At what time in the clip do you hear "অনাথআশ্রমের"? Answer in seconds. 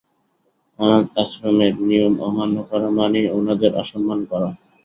0.79-1.73